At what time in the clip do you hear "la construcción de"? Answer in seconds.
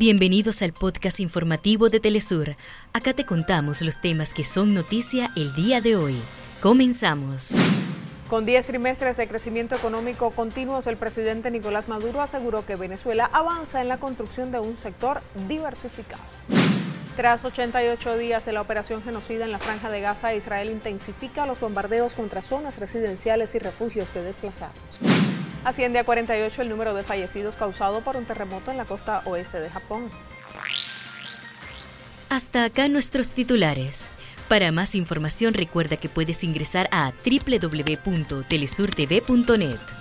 13.88-14.60